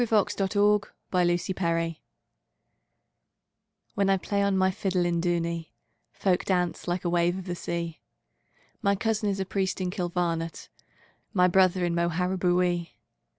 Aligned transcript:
The 0.01 0.07
Fiddler 0.07 0.45
of 0.45 0.81
Dooney 1.29 1.99
WHEN 3.93 4.09
I 4.09 4.17
play 4.17 4.41
on 4.41 4.57
my 4.57 4.71
fiddle 4.71 5.05
in 5.05 5.21
Dooney, 5.21 5.73
Folk 6.11 6.43
dance 6.43 6.87
like 6.87 7.05
a 7.05 7.09
wave 7.11 7.37
of 7.37 7.45
the 7.45 7.53
sea; 7.53 8.01
My 8.81 8.95
cousin 8.95 9.29
is 9.29 9.43
priest 9.43 9.79
in 9.79 9.91
Kilvarnet, 9.91 10.69
My 11.33 11.47
brother 11.47 11.85
in 11.85 11.93
Moharabuiee. 11.93 12.93